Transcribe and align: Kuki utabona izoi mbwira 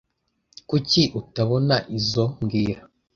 Kuki 0.69 1.01
utabona 1.19 1.75
izoi 1.97 2.29
mbwira 2.39 2.81